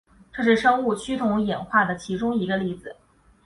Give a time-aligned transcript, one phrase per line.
[0.33, 2.95] 这是生物趋同演化的其中一个例子。